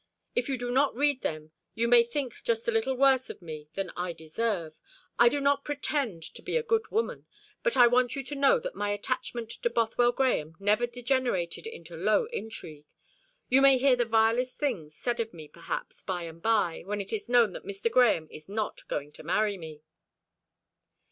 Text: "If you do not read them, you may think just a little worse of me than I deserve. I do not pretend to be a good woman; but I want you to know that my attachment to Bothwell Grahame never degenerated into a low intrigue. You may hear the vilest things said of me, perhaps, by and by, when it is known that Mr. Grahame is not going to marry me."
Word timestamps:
"If 0.35 0.49
you 0.49 0.57
do 0.57 0.71
not 0.71 0.95
read 0.95 1.21
them, 1.21 1.51
you 1.75 1.87
may 1.87 2.01
think 2.01 2.33
just 2.43 2.67
a 2.67 2.71
little 2.71 2.95
worse 2.95 3.29
of 3.29 3.39
me 3.39 3.69
than 3.75 3.91
I 3.95 4.13
deserve. 4.13 4.81
I 5.19 5.29
do 5.29 5.39
not 5.39 5.63
pretend 5.63 6.23
to 6.33 6.41
be 6.41 6.57
a 6.57 6.63
good 6.63 6.87
woman; 6.89 7.27
but 7.61 7.77
I 7.77 7.85
want 7.85 8.15
you 8.15 8.23
to 8.23 8.33
know 8.33 8.57
that 8.61 8.73
my 8.73 8.89
attachment 8.89 9.51
to 9.51 9.69
Bothwell 9.69 10.11
Grahame 10.11 10.53
never 10.59 10.87
degenerated 10.87 11.67
into 11.67 11.93
a 11.93 11.97
low 12.01 12.25
intrigue. 12.33 12.87
You 13.47 13.61
may 13.61 13.77
hear 13.77 13.95
the 13.95 14.05
vilest 14.05 14.57
things 14.57 14.95
said 14.95 15.19
of 15.19 15.35
me, 15.35 15.47
perhaps, 15.47 16.01
by 16.01 16.23
and 16.23 16.41
by, 16.41 16.81
when 16.87 16.99
it 16.99 17.13
is 17.13 17.29
known 17.29 17.53
that 17.53 17.63
Mr. 17.63 17.91
Grahame 17.91 18.27
is 18.31 18.49
not 18.49 18.87
going 18.87 19.11
to 19.11 19.21
marry 19.21 19.55
me." 19.55 19.83